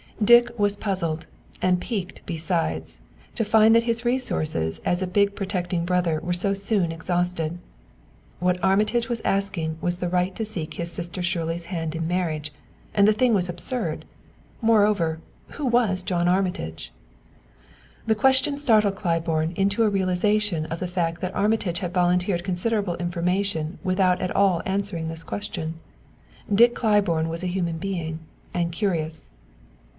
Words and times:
Dick 0.23 0.49
was 0.57 0.77
puzzled, 0.77 1.25
and 1.63 1.81
piqued 1.81 2.21
besides, 2.27 3.01
to 3.35 3.43
find 3.45 3.73
that 3.75 3.83
his 3.83 4.05
resources 4.05 4.79
as 4.83 5.01
a 5.01 5.07
big 5.07 5.35
protecting 5.35 5.83
brother 5.83 6.19
were 6.21 6.33
so 6.33 6.53
soon 6.53 6.91
exhausted. 6.91 7.59
What 8.39 8.63
Armitage 8.63 9.09
was 9.09 9.21
asking 9.25 9.77
was 9.79 9.97
the 9.97 10.09
right 10.09 10.35
to 10.35 10.45
seek 10.45 10.75
his 10.75 10.91
sister 10.91 11.21
Shirley's 11.21 11.67
hand 11.67 11.95
in 11.95 12.07
marriage, 12.07 12.51
and 12.95 13.07
the 13.07 13.13
thing 13.13 13.33
was 13.35 13.49
absurd. 13.49 14.05
Moreover, 14.59 15.19
who 15.49 15.65
was 15.65 16.03
John 16.03 16.27
Armitage? 16.27 16.91
The 18.07 18.15
question 18.15 18.57
startled 18.59 18.95
Claiborne 18.95 19.53
into 19.55 19.83
a 19.83 19.89
realization 19.89 20.65
of 20.67 20.79
the 20.79 20.87
fact 20.87 21.21
that 21.21 21.33
Armitage 21.35 21.79
had 21.79 21.93
volunteered 21.93 22.43
considerable 22.43 22.95
information 22.97 23.77
without 23.83 24.21
at 24.21 24.35
all 24.35 24.61
answering 24.65 25.07
this 25.09 25.23
question. 25.23 25.75
Dick 26.51 26.73
Claiborne 26.75 27.29
was 27.29 27.43
a 27.43 27.47
human 27.47 27.77
being, 27.77 28.19
and 28.53 28.71
curious. 28.71 29.31